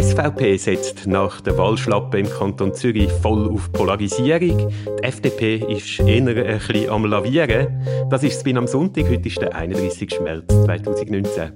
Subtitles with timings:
[0.00, 4.68] SVP setzt nach der Wahlschlappe im Kanton Zürich voll auf Polarisierung.
[4.68, 7.84] Die FDP ist eher ein bisschen am Lavieren.
[8.08, 9.08] Das ist Spin am Sonntag.
[9.08, 10.20] Heute ist der 31.
[10.20, 11.52] März 2019.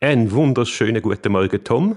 [0.00, 1.96] Einen wunderschönen guten Morgen, Tom.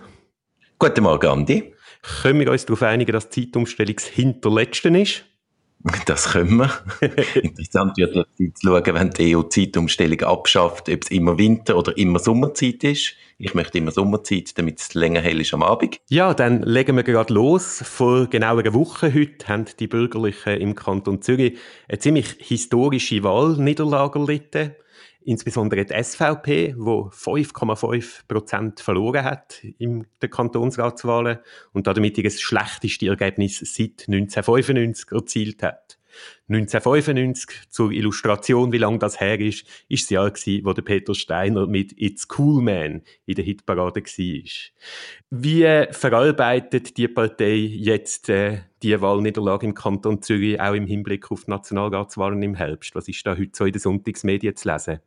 [0.79, 1.75] Guten Morgen, Andi.
[2.23, 5.28] Können wir uns darauf einigen, dass die Zeitumstellung das Hinterletzte ist?
[6.05, 6.71] Das können wir.
[7.35, 12.83] Interessant wird zu schauen, wenn die EU-Zeitumstellung abschafft, ob es immer Winter- oder immer Sommerzeit
[12.83, 13.15] ist.
[13.37, 16.01] Ich möchte immer Sommerzeit, damit es länger hell ist am Abend.
[16.09, 17.81] Ja, dann legen wir gerade los.
[17.85, 24.19] Vor genau einer Woche heute haben die Bürgerlichen im Kanton Zürich eine ziemlich historische Wahlniederlage
[24.19, 24.75] erlitten
[25.29, 31.37] insbesondere die SVP, wo 5,5 Prozent verloren hat in den Kantonsratswahlen
[31.71, 35.99] und damit ihr schlechteste Ergebnis seit 1995 erzielt hat.
[36.47, 41.13] 1995, zur Illustration, wie lange das her ist, ist das Jahr gewesen, wo der Peter
[41.13, 44.49] Steiner mit It's Cool Man in der Hitparade war.
[45.29, 51.45] Wie verarbeitet die Partei jetzt äh, die Wahlniederlage im Kanton Zürich auch im Hinblick auf
[51.45, 52.95] die Nationalratswahlen im Herbst?
[52.95, 54.99] Was ist da heute so in den Sonntagsmedien zu lesen?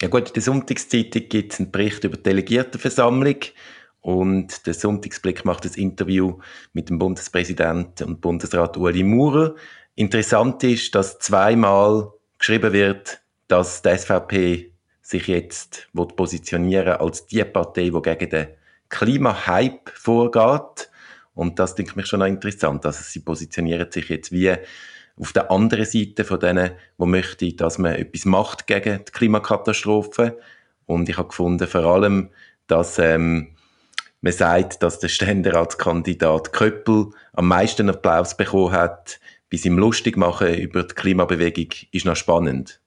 [0.00, 3.36] Ja gut, in der Sonntagszeitung gibt es einen Bericht über die Delegiertenversammlung
[4.00, 6.38] und der Sonntagsblick macht das Interview
[6.72, 9.54] mit dem Bundespräsidenten und Bundesrat Ueli Maurer.
[9.94, 17.90] Interessant ist, dass zweimal geschrieben wird, dass die SVP sich jetzt positionieren als die Partei,
[17.90, 18.48] die gegen den
[18.88, 20.90] Klimahype vorgeht.
[21.34, 22.84] Und das denke ich schon noch interessant.
[22.84, 24.54] Also sie positionieren sich jetzt wie
[25.20, 30.38] auf der anderen Seite von denen, die möchten, dass man etwas macht gegen die Klimakatastrophe.
[30.86, 32.30] Und ich habe gefunden, vor allem,
[32.66, 33.56] dass ähm,
[34.20, 40.54] man sagt, dass der Ständeratskandidat Köppel am meisten Applaus bekommen hat, bis ihm lustig machen
[40.54, 42.81] über die Klimabewegung, ist noch spannend.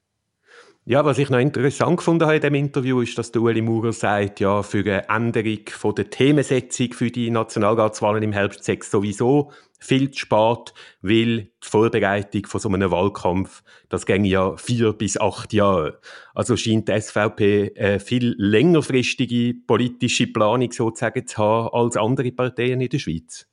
[0.88, 3.92] Ja, was ich noch interessant gefunden habe in dem Interview, ist, dass der Ueli Maurer
[3.92, 9.52] sagt, ja, für eine Änderung von der Themensetzung für die Nationalratswahlen im Herbst sechs sowieso
[9.80, 15.20] viel zu spät, weil die Vorbereitung von so einem Wahlkampf, das ging ja vier bis
[15.20, 16.00] acht Jahre.
[16.36, 22.80] Also scheint die SVP eine viel längerfristige politische Planung sozusagen zu haben als andere Parteien
[22.80, 23.48] in der Schweiz.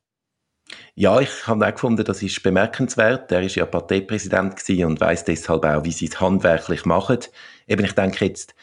[0.95, 3.33] Ja, ich habe auch gefunden, das ist bemerkenswert.
[3.33, 7.19] Er ist ja Parteipräsident und weiß deshalb auch, wie sie es handwerklich machen.
[7.67, 8.55] Eben, ich denke jetzt,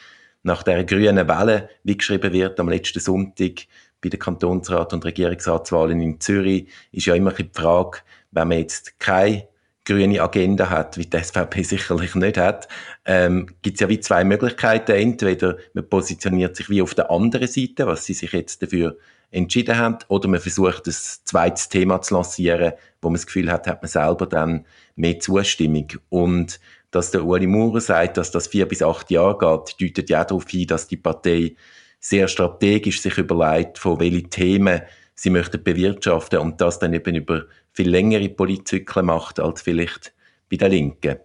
[0.44, 3.68] nach der grünen Welle, wie geschrieben wird am letzten Sonntag
[4.02, 8.00] bei den Kantonsrat- und Regierungsratswahlen in Zürich, ist ja immer die Frage,
[8.32, 9.48] wenn man jetzt keine
[9.86, 12.68] grüne Agenda hat, wie die SVP sicherlich nicht hat,
[13.06, 14.92] ähm, gibt es ja wie zwei Möglichkeiten.
[14.92, 18.98] Entweder man positioniert sich wie auf der anderen Seite, was sie sich jetzt dafür
[19.32, 23.68] entschieden haben, oder man versucht, ein zweites Thema zu lancieren, wo man das Gefühl hat,
[23.68, 25.88] hat man selber dann mehr Zustimmung.
[26.10, 26.60] Und
[26.92, 30.50] dass der Uli Maurer sagt, dass das vier bis acht Jahre geht, deutet ja darauf
[30.50, 31.56] hin, dass die Partei
[32.00, 34.82] sehr strategisch sich überlegt, von welchen Themen
[35.16, 40.14] sie möchten bewirtschaften und das dann eben über viel längere Politzyklen macht als vielleicht
[40.50, 41.18] bei der Linken.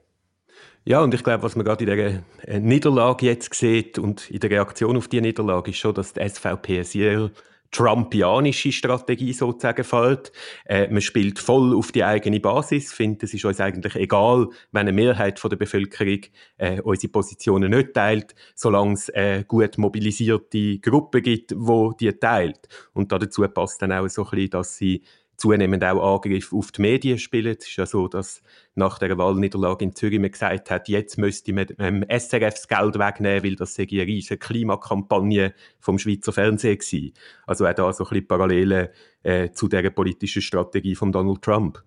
[0.85, 4.41] Ja, und ich glaube, was man gerade in der äh, Niederlage jetzt sieht und in
[4.41, 7.31] der Reaktion auf die Niederlage ist schon, dass die SVP sehr
[7.71, 10.33] trumpianische Strategie sozusagen fällt.
[10.65, 14.81] Äh, man spielt voll auf die eigene Basis, findet, es ist uns eigentlich egal, wenn
[14.83, 16.21] eine Mehrheit von der Bevölkerung
[16.57, 22.69] äh, unsere Positionen nicht teilt, solange es eine gut mobilisierte Gruppe gibt, wo die teilt.
[22.93, 25.03] Und dazu passt dann auch so ein bisschen, dass sie
[25.37, 27.57] zunehmend auch Angriff auf die Medien spielen.
[27.59, 28.43] Es ist ja so, dass
[28.75, 32.99] nach der Wahlniederlage in Zürich man gesagt hat, jetzt müsste man ähm, SRF das Geld
[32.99, 37.13] wegnehmen, weil das sei eine riesige Klimakampagne vom Schweizer Fernsehen gewesen.
[37.47, 38.89] Also auch da so ein bisschen Parallelen
[39.23, 41.83] äh, zu der politischen Strategie von Donald Trump.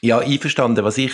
[0.00, 0.84] Ja, einverstanden.
[0.84, 1.12] Was ich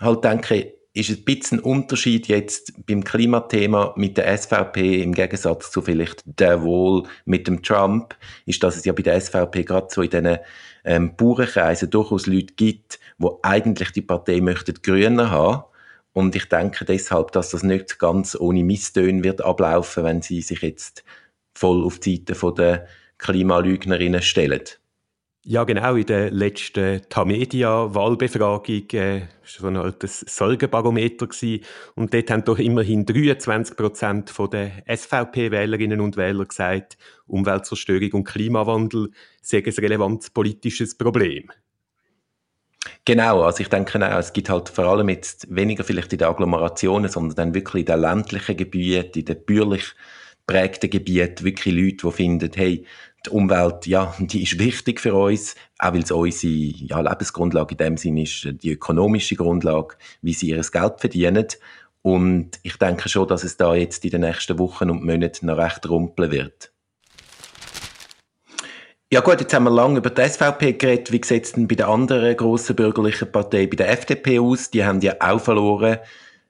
[0.00, 5.70] halt denke, ist ein bisschen ein Unterschied jetzt beim Klimathema mit der SVP im Gegensatz
[5.70, 8.14] zu vielleicht der Wohl mit dem Trump,
[8.44, 10.38] ist, dass es ja bei der SVP gerade so in diesen
[10.84, 15.64] ähm, Bauernkreisen durchaus Leute gibt, wo eigentlich die Partei möchte Grüne haben.
[16.12, 20.60] Und ich denke deshalb, dass das nicht ganz ohne Misstöne wird ablaufen, wenn sie sich
[20.60, 21.04] jetzt
[21.54, 22.86] voll auf die Seite der
[23.16, 24.62] Klimalügnerinnen stellen.
[25.44, 25.96] Ja, genau.
[25.96, 31.64] In der letzten Tamedia-Wahlbefragung äh, so ein altes Sorgenbarometer gewesen.
[31.96, 36.96] Und dort haben doch immerhin 23 Prozent der SVP-Wählerinnen und Wähler gesagt,
[37.26, 39.10] Umweltzerstörung und Klimawandel
[39.40, 41.50] seien ein relevantes politisches Problem.
[43.04, 46.28] Genau, also ich denke auch, es gibt halt vor allem jetzt weniger vielleicht in den
[46.28, 49.92] Agglomerationen, sondern dann wirklich in den ländlichen Gebieten, in den bürgerlich
[50.46, 52.86] prägten Gebieten wirklich Leute, die finden, hey,
[53.26, 57.78] die Umwelt, ja, die ist wichtig für uns, auch weil es unsere ja, Lebensgrundlage in
[57.78, 61.46] dem Sinne ist, die ökonomische Grundlage, wie sie ihr Geld verdienen.
[62.02, 65.56] Und ich denke schon, dass es da jetzt in den nächsten Wochen und Monaten noch
[65.56, 66.72] recht rumpeln wird.
[69.12, 71.12] Ja gut, jetzt haben wir lange über die SVP geredet.
[71.12, 74.70] Wie sieht es denn bei der anderen grossen bürgerlichen Partei, bei der FDP aus?
[74.70, 75.98] Die haben ja auch verloren.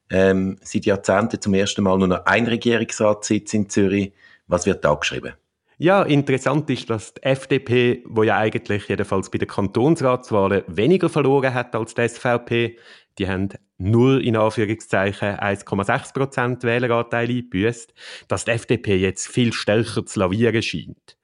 [0.09, 4.13] Ähm, seit Jahrzehnten zum ersten Mal nur noch ein Regierungsratssitz in Zürich.
[4.47, 5.33] Was wird da geschrieben?
[5.83, 11.55] Ja, interessant ist, dass die FDP, wo ja eigentlich jedenfalls bei den Kantonsratswahlen weniger verloren
[11.55, 12.79] hat als die SVP,
[13.19, 13.49] die haben
[13.79, 17.93] nur in Anführungszeichen 1,6 Prozent Wähleranteil eingebüßt,
[18.29, 21.17] dass die FDP jetzt viel stärker zu lavieren scheint.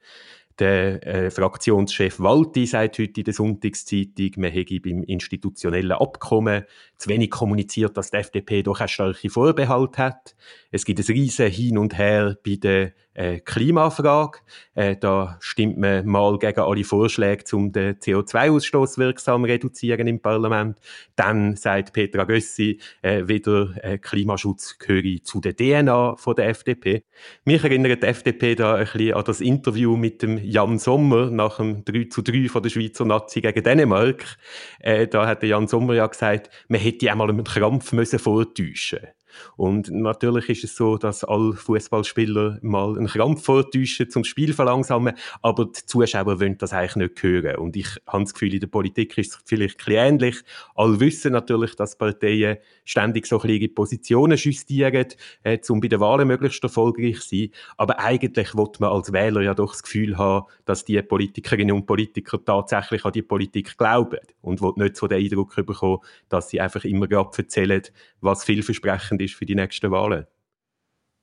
[0.59, 6.65] Der äh, Fraktionschef Walti sagt heute in der Sonntagszeitung, man hätte beim institutionellen Abkommen
[6.97, 10.35] zu wenig kommuniziert, dass die FDP doch eine starke Vorbehalt hat.
[10.69, 14.39] Es gibt ein riesen Hin und Her bei der äh, Klimafrage.
[14.75, 20.79] Äh, da stimmt man mal gegen alle Vorschläge, um den CO2-Ausstoß wirksam reduzieren im Parlament.
[21.17, 27.03] Dann sagt Petra Gössi, äh, wieder äh, Klimaschutz gehöre zu der DNA von der FDP.
[27.43, 31.57] Mich erinnert die FDP da ein bisschen an das Interview mit dem Jan Sommer nach
[31.57, 34.23] dem 3 zu 3 von der Schweizer Nazi gegen Dänemark.
[34.79, 38.99] Äh, da hat der Jan Sommer ja gesagt, man hätte einmal einen Krampf müssen vortäuschen
[39.57, 45.15] und natürlich ist es so, dass alle Fußballspieler mal einen Krampf vortäuschen zum Spiel verlangsamen,
[45.41, 47.57] aber die Zuschauer wollen das eigentlich nicht hören.
[47.57, 50.37] Und ich habe das Gefühl, in der Politik ist es vielleicht ähnlich.
[50.75, 55.07] Alle wissen natürlich, dass Parteien ständig so kleine Positionen justieren,
[55.43, 57.49] äh, um bei den Wahlen möglichst erfolgreich zu sein.
[57.77, 61.85] Aber eigentlich will man als Wähler ja doch das Gefühl haben, dass die Politikerinnen und
[61.85, 65.99] Politiker tatsächlich an die Politik glauben und will nicht so den Eindruck bekommen,
[66.29, 67.81] dass sie einfach immer gerade erzählen,
[68.21, 70.25] was vielversprechend ist für die nächsten Wahlen.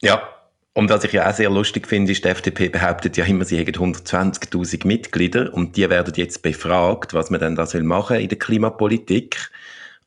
[0.02, 0.28] Ja,
[0.76, 3.56] und was ich ja auch sehr lustig finde, ist, die FDP behauptet ja immer, sie
[3.56, 8.28] hätten 120.000 Mitglieder und die werden jetzt befragt, was man denn da soll machen in
[8.28, 9.50] der Klimapolitik.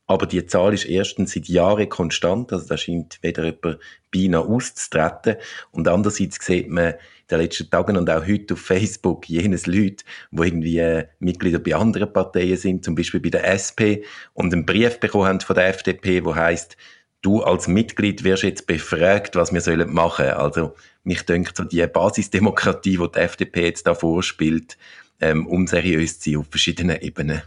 [0.06, 3.78] Aber die Zahl ist erstens seit Jahren konstant, also da scheint weder jemand
[4.12, 5.36] beinahe auszutreten.
[5.72, 6.98] Und andererseits sieht man in
[7.30, 11.74] den letzten Tagen und auch heute auf Facebook jenes Leute, wo irgendwie äh, Mitglieder bei
[11.74, 14.02] anderen Parteien sind, zum Beispiel bei der SP,
[14.34, 16.76] und einen Brief bekommen haben von der FDP, wo heißt
[17.22, 20.28] du als Mitglied wirst jetzt befragt, was wir sollen machen.
[20.28, 20.74] Also
[21.04, 24.76] mich denkt so die Basisdemokratie, die die FDP jetzt da vorspielt,
[25.20, 27.42] ähm, unseriös zu sein auf verschiedenen Ebenen.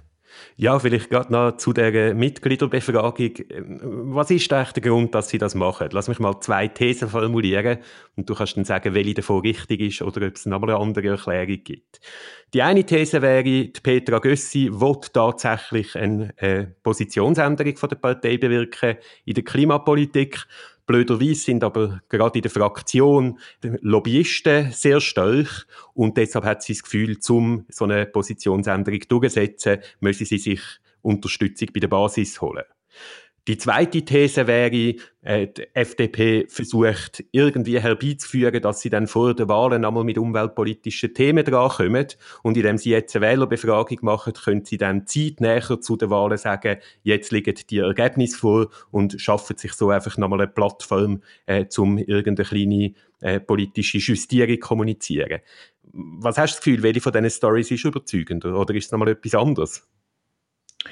[0.55, 3.33] Ja, vielleicht gerade noch zu der Mitgliederbefragung.
[4.13, 5.89] Was ist eigentlich der Grund, dass Sie das machen?
[5.91, 7.79] Lass mich mal zwei Thesen formulieren
[8.15, 11.07] und du kannst dann sagen, welche davon richtig ist oder ob es noch eine andere
[11.07, 11.99] Erklärung gibt.
[12.53, 18.37] Die eine These wäre, die Petra Gössi will tatsächlich eine äh, Positionsänderung von der Partei
[18.37, 20.45] bewirken in der Klimapolitik.
[20.85, 26.83] Blöderweise sind aber gerade in der Fraktion Lobbyisten sehr stark und deshalb hat sie das
[26.83, 30.61] Gefühl, um so eine Positionsänderung durchzusetzen, müssen sie sich
[31.01, 32.63] Unterstützung bei der Basis holen.
[33.45, 39.49] Die zweite These wäre, äh, die FDP versucht irgendwie herbeizuführen, dass sie dann vor den
[39.49, 42.07] Wahlen einmal mit umweltpolitischen Themen drankommen.
[42.41, 46.77] Und indem sie jetzt eine Wählerbefragung machen, können sie dann zeitnäher zu den Wahlen sagen,
[47.03, 51.97] jetzt liegen die Ergebnisse vor und schaffen sich so einfach nochmal eine Plattform, äh, um
[51.97, 55.41] irgendeine kleine äh, politische Justierung zu kommunizieren.
[55.91, 59.09] Was hast du das Gefühl, welche von diesen Stories ist überzeugender oder ist es nochmal
[59.09, 59.85] etwas anderes?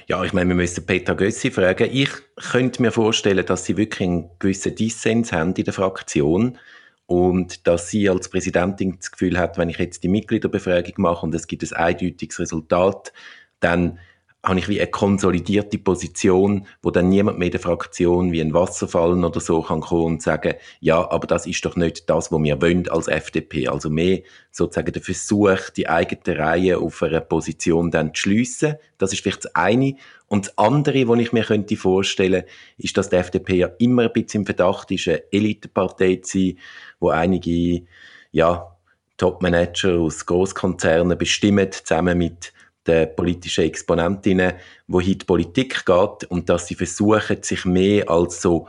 [0.07, 1.89] Ja, ich meine, wir müssen Peter Gössi fragen.
[1.91, 2.09] Ich
[2.51, 6.57] könnte mir vorstellen, dass sie wirklich einen gewissen Dissens haben in der Fraktion
[7.05, 11.35] und dass sie als Präsidentin das Gefühl hat, wenn ich jetzt die Mitgliederbefragung mache und
[11.35, 13.11] es gibt ein eindeutiges Resultat,
[13.59, 13.99] dann
[14.43, 18.55] habe ich wie eine konsolidierte Position, wo dann niemand mehr in der Fraktion wie ein
[18.55, 22.41] Wasserfallen oder so kann kommen und sagen, ja, aber das ist doch nicht das, was
[22.41, 23.67] wir wollen als FDP.
[23.67, 24.21] Also mehr
[24.51, 28.75] sozusagen der Versuch, die eigene Reihe auf einer Position dann zu schliessen.
[28.97, 29.95] Das ist vielleicht das eine.
[30.27, 32.43] Und das andere, was ich mir könnte vorstellen,
[32.77, 36.57] ist, dass die FDP ja immer ein bisschen im Verdacht ist, eine Elitepartei zu sein,
[36.99, 37.83] wo einige,
[38.31, 38.75] ja,
[39.17, 42.53] Top-Manager aus Großkonzernen bestimmen, zusammen mit
[42.85, 44.53] der politischen Exponentinnen,
[44.87, 48.67] wo heute die Politik geht und dass sie versuchen, sich mehr als so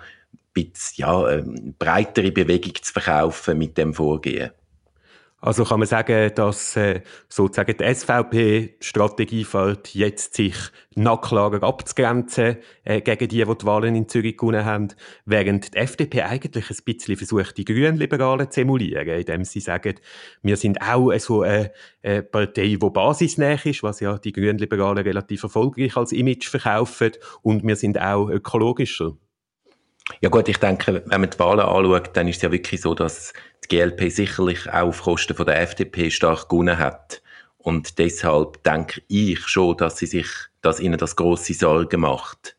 [0.53, 4.51] bisschen, ja, ähm, breitere Bewegung zu verkaufen mit dem Vorgehen.
[5.45, 10.55] Also kann man sagen, dass äh, sozusagen die SVP-Strategie fällt, jetzt sich
[10.95, 14.89] nachklager abzugrenzen äh, gegen die, die die Wahlen in Zürich gewonnen haben,
[15.25, 19.97] während die FDP eigentlich ein bisschen versucht, die Grünliberalen zu emulieren, indem sie sagen,
[20.43, 21.73] wir sind auch so eine,
[22.05, 27.11] eine Partei, die basisnäher ist, was ja die Grünliberalen relativ erfolgreich als Image verkaufen,
[27.43, 29.17] und wir sind auch ökologischer.
[30.21, 32.95] Ja gut, ich denke, wenn man die Wahlen anschaut, dann ist es ja wirklich so,
[32.95, 33.33] dass
[33.65, 37.23] die GLP sicherlich auch auf Kosten von der FDP stark gewonnen hat.
[37.59, 40.27] Und deshalb denke ich schon, dass sie sich,
[40.61, 42.57] dass ihnen das große Sorgen macht.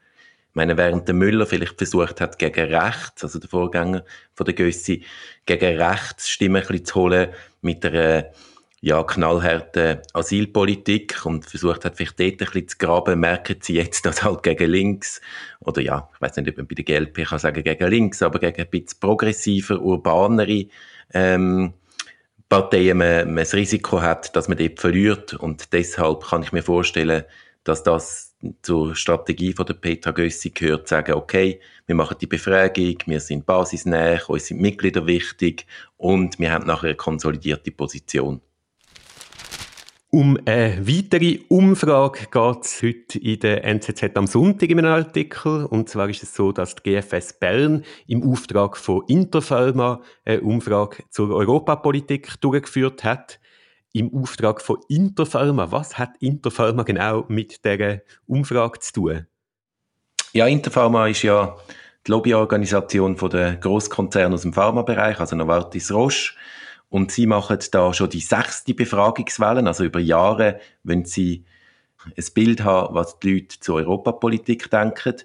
[0.49, 4.53] Ich meine, während der Müller vielleicht versucht hat, gegen rechts, also der Vorgänger von der
[4.53, 5.03] Gössi,
[5.45, 8.25] gegen rechts Stimmen ein bisschen zu holen mit einer
[8.83, 14.05] ja, knallharte Asylpolitik und versucht hat, vielleicht dort ein bisschen zu graben, merken sie jetzt,
[14.05, 15.21] dass halt gegen links,
[15.61, 18.39] oder ja, ich weiß nicht, ob man bei der GLP kann sagen gegen links, aber
[18.39, 20.65] gegen ein bisschen progressiver, urbanere
[21.13, 21.73] ähm,
[22.49, 26.61] Parteien man, man das Risiko hat, dass man dort verliert und deshalb kann ich mir
[26.61, 27.23] vorstellen,
[27.63, 32.97] dass das zur Strategie von der Petra Gössi gehört, sagen, okay, wir machen die Befragung,
[33.05, 38.41] wir sind basisnäher, uns sind Mitglieder wichtig und wir haben nachher eine konsolidierte Position.
[40.13, 45.65] Um eine weitere Umfrage geht es heute in der NZZ am Sonntag in einem Artikel.
[45.65, 51.03] Und zwar ist es so, dass die GFS Bern im Auftrag von Interpharma eine Umfrage
[51.09, 53.39] zur Europapolitik durchgeführt hat.
[53.91, 55.71] Im Auftrag von Interpharma.
[55.71, 59.27] Was hat Interpharma genau mit dieser Umfrage zu tun?
[60.31, 61.57] Ja, Interpharma ist ja
[62.05, 66.33] die Lobbyorganisation der Großkonzerne aus dem Pharmabereich, also Novartis Roche.
[66.93, 71.43] Und sie machen da schon die sechste Befragungswelle, also über Jahre, wenn sie
[72.15, 75.15] ein Bild haben, was die Leute zur Europapolitik denken.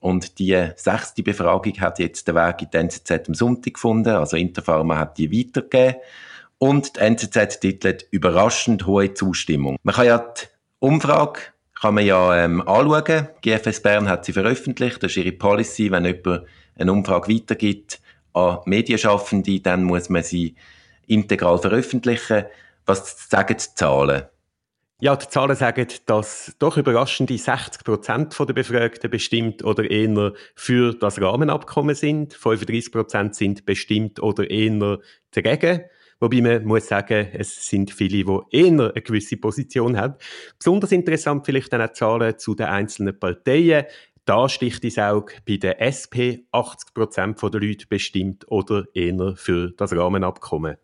[0.00, 4.08] Und die sechste Befragung hat jetzt den Weg in die NZZ am Sonntag gefunden.
[4.08, 6.00] Also Interpharma hat die weitergegeben.
[6.56, 9.76] Und die NZZ titelt überraschend hohe Zustimmung.
[9.82, 10.46] Man kann ja die
[10.78, 11.40] Umfrage
[11.78, 13.28] kann man ja ähm, anschauen.
[13.42, 15.02] GFS Bern hat sie veröffentlicht.
[15.02, 15.90] Das ist ihre Policy.
[15.90, 16.46] Wenn jemand
[16.78, 18.00] eine Umfrage weitergibt
[18.32, 20.54] an Medienschaffende, dann muss man sie
[21.06, 22.44] integral veröffentlichen.
[22.86, 24.24] Was sagen die Zahlen?
[25.00, 30.94] Ja, die Zahlen sagen, dass doch überraschende 60 Prozent der Befragten bestimmt oder eher für
[30.94, 32.34] das Rahmenabkommen sind.
[32.34, 35.00] 35 Prozent sind bestimmt oder eher
[35.32, 35.82] dagegen.
[36.20, 40.14] Wobei man muss sagen, es sind viele, die eher eine gewisse Position haben.
[40.56, 43.86] Besonders interessant vielleicht dann auch Zahlen zu den einzelnen Parteien.
[44.24, 49.72] Da sticht ins Auge bei der SP 80 Prozent der Leute bestimmt oder eher für
[49.76, 50.76] das Rahmenabkommen.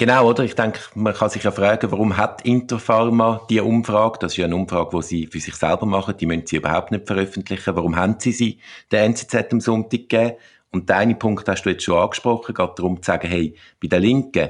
[0.00, 0.44] Genau, oder?
[0.44, 4.18] Ich denke, man kann sich ja fragen, warum hat Interpharma die Umfrage?
[4.18, 6.16] Das ist ja eine Umfrage, die sie für sich selber machen.
[6.16, 7.76] Die müssen sie überhaupt nicht veröffentlichen.
[7.76, 10.36] Warum haben sie sie der NZZ am Sonntag gegeben?
[10.70, 14.00] Und deinen Punkt hast du jetzt schon angesprochen, geht darum zu sagen, hey, bei den
[14.00, 14.48] Linken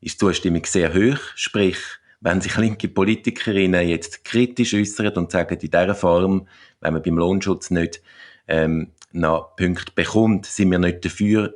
[0.00, 1.18] ist die Zustimmung sehr hoch.
[1.34, 1.78] Sprich,
[2.20, 6.46] wenn sich linke Politikerinnen jetzt kritisch äußern und sagen, in dieser Form,
[6.80, 8.02] wenn man beim Lohnschutz nicht
[8.46, 11.54] ähm, noch Punkte bekommt, sind wir nicht dafür,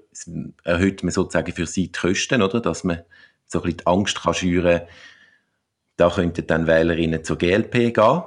[0.65, 2.61] erhöht man sozusagen für sie die Kosten, oder?
[2.61, 3.03] Dass man
[3.47, 4.83] so ein bisschen die Angst kann schüren
[6.01, 8.23] da könnten dann Wählerinnen zur GLP gehen.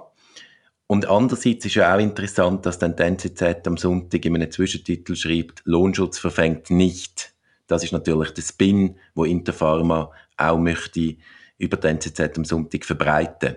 [0.86, 5.16] Und andererseits ist ja auch interessant, dass dann die NZZ am Sonntag in einem Zwischentitel
[5.16, 7.34] schreibt, Lohnschutz verfängt nicht.
[7.66, 11.16] Das ist natürlich der Spin, wo Interpharma auch möchte
[11.58, 13.56] über die NZZ am Sonntag verbreiten.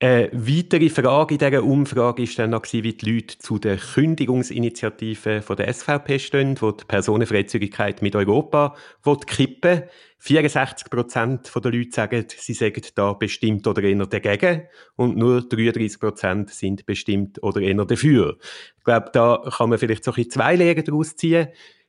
[0.00, 5.42] Eine weitere Frage in dieser Umfrage war dann noch, wie die Leute zu der Kündigungsinitiative
[5.56, 8.76] der SVP stehen, die die Personenfreizügigkeit mit Europa
[9.26, 9.82] kippen
[10.20, 15.98] 64 Prozent der Leute sagen, sie sagen da bestimmt oder eher dagegen und nur 33
[15.98, 18.36] Prozent sind bestimmt oder eher dafür.
[18.76, 21.48] Ich glaube, da kann man vielleicht so ein bisschen zwei Lehren daraus ziehen.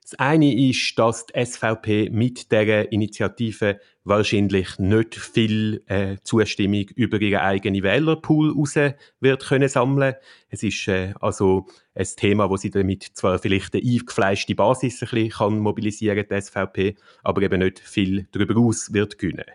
[0.09, 7.21] Das eine ist, dass die SVP mit dieser Initiative wahrscheinlich nicht viel äh, Zustimmung über
[7.21, 8.73] ihren eigenen Wählerpool raus
[9.19, 10.15] wird können sammeln.
[10.49, 15.09] Es ist äh, also ein Thema, wo sie damit zwar vielleicht eine eingefleischte Basis ein
[15.09, 19.45] bisschen kann mobilisieren, die SVP, aber eben nicht viel darüber aus wird gewinnen.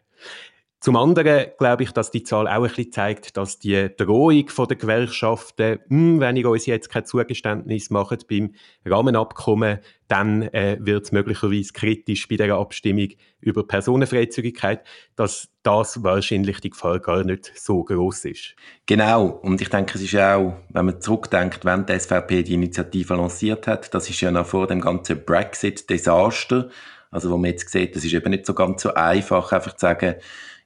[0.85, 4.77] Zum anderen glaube ich, dass die Zahl auch ein bisschen zeigt, dass die Drohung der
[4.77, 8.53] Gewerkschaften, hm, wenn ihr uns jetzt kein Zugeständnis macht beim
[8.85, 13.09] Rahmenabkommen, dann äh, wird es möglicherweise kritisch bei der Abstimmung
[13.41, 14.85] über Personenfreizügigkeit,
[15.17, 18.55] dass das wahrscheinlich die Gefahr gar nicht so groß ist.
[18.85, 23.15] Genau, und ich denke, es ist auch, wenn man zurückdenkt, wenn die SVP die Initiative
[23.15, 26.69] lanciert hat, das ist ja noch vor dem ganzen Brexit-Desaster,
[27.11, 29.81] also wo man jetzt sieht, das ist eben nicht so ganz so einfach, einfach zu
[29.87, 30.17] sagen,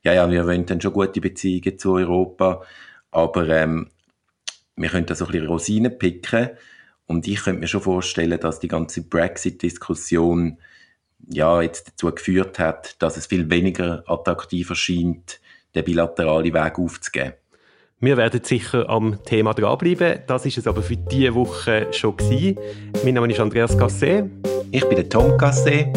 [0.05, 2.63] ja, ja, wir wollen dann schon gute Beziehungen zu Europa,
[3.11, 3.91] aber ähm,
[4.77, 6.51] wir können da so ein bisschen Rosinen picken
[7.07, 10.59] und ich könnte mir schon vorstellen, dass die ganze Brexit-Diskussion
[11.27, 15.41] ja, jetzt dazu geführt hat, dass es viel weniger attraktiv erscheint,
[15.75, 17.35] den bilateralen Weg aufzugeben.
[18.01, 20.21] Wir werden sicher am Thema dranbleiben.
[20.29, 22.57] Das ist es aber für diese Woche schon gewesen.
[23.05, 24.31] Mein Name ist Andreas Gasset.
[24.71, 25.89] Ich bin der Tom Gasset.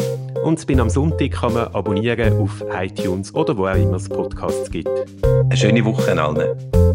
[0.42, 4.08] Und das bin am Sonntag kann man abonnieren auf iTunes oder wo auch immer es
[4.08, 4.90] Podcasts gibt.
[5.22, 6.91] Eine schöne Woche allen.